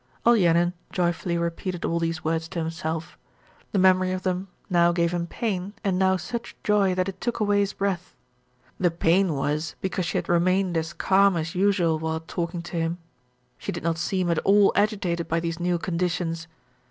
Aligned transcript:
Olenin 0.25 0.73
joyfully 0.91 1.37
repeated 1.37 1.85
all 1.85 1.99
these 1.99 2.23
words 2.23 2.47
to 2.47 2.57
himself. 2.57 3.19
The 3.71 3.77
memory 3.77 4.11
of 4.11 4.23
them 4.23 4.47
now 4.67 4.91
gave 4.91 5.11
him 5.11 5.27
pain 5.27 5.73
and 5.83 5.99
now 5.99 6.17
such 6.17 6.55
joy 6.63 6.95
that 6.95 7.07
it 7.07 7.21
took 7.21 7.39
away 7.39 7.59
his 7.59 7.73
breath. 7.73 8.15
The 8.79 8.89
pain 8.89 9.35
was 9.35 9.75
because 9.79 10.07
she 10.07 10.17
had 10.17 10.27
remained 10.27 10.75
as 10.75 10.93
calm 10.93 11.37
as 11.37 11.53
usual 11.53 11.99
while 11.99 12.21
talking 12.21 12.63
to 12.63 12.77
him. 12.77 12.97
She 13.59 13.71
did 13.71 13.83
not 13.83 13.99
seem 13.99 14.31
at 14.31 14.39
all 14.39 14.71
agitated 14.75 15.27
by 15.27 15.39
these 15.39 15.59
new 15.59 15.77
conditions. 15.77 16.47